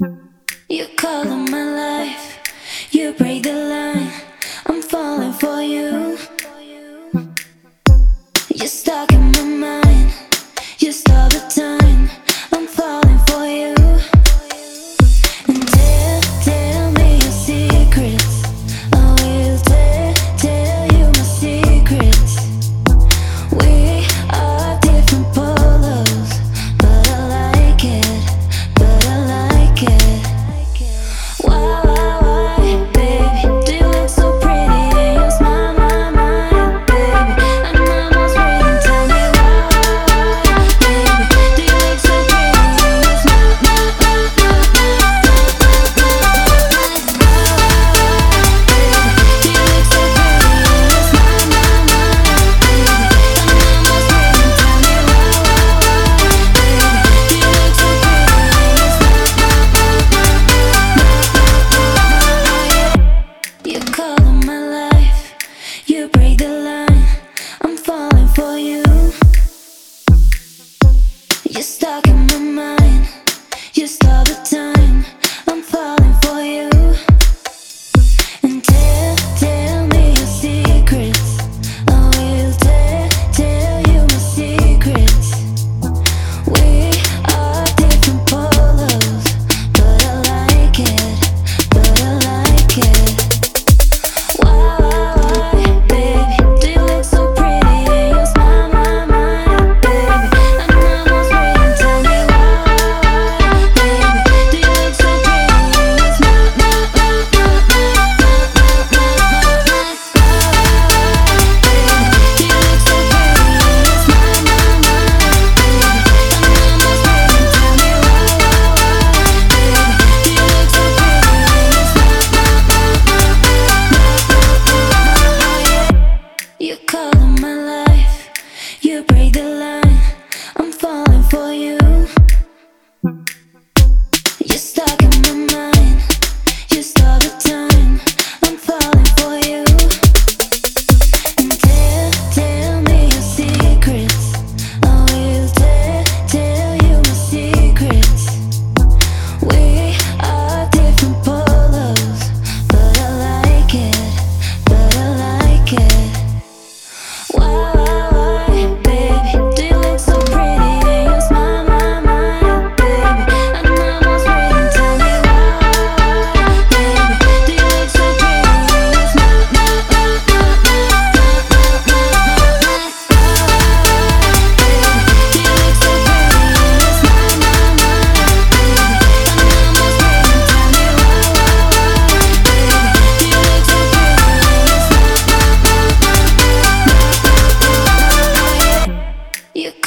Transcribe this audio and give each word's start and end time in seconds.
You 0.00 0.86
color 0.96 1.34
my 1.50 1.64
life, 1.64 2.38
you 2.92 3.12
break 3.14 3.42
the 3.42 3.52
line. 3.52 4.12
I'm 4.66 4.80
falling 4.80 5.32
for 5.32 5.60
you. 5.60 5.97
You're 71.58 71.64
stuck 71.64 72.06
in 72.06 72.24
my 72.26 72.38
mind. 72.38 73.08
You're 73.74 73.88
stuck. 73.88 74.08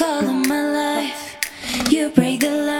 color 0.00 0.32
my 0.32 0.62
life. 0.62 1.36
You 1.90 2.08
break 2.08 2.40
the 2.40 2.50
line. 2.50 2.79